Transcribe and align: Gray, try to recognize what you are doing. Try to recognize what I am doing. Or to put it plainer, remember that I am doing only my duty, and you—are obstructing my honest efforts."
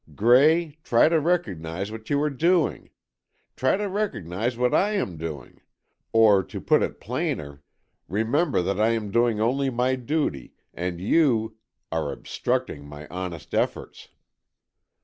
Gray, 0.15 0.79
try 0.83 1.09
to 1.09 1.19
recognize 1.19 1.91
what 1.91 2.09
you 2.09 2.19
are 2.23 2.31
doing. 2.31 2.89
Try 3.55 3.77
to 3.77 3.87
recognize 3.87 4.57
what 4.57 4.73
I 4.73 4.93
am 4.93 5.15
doing. 5.15 5.61
Or 6.11 6.41
to 6.41 6.59
put 6.59 6.81
it 6.81 6.99
plainer, 6.99 7.61
remember 8.07 8.63
that 8.63 8.79
I 8.81 8.93
am 8.93 9.11
doing 9.11 9.39
only 9.39 9.69
my 9.69 9.95
duty, 9.95 10.53
and 10.73 10.99
you—are 10.99 12.11
obstructing 12.11 12.83
my 12.87 13.05
honest 13.09 13.53
efforts." 13.53 14.07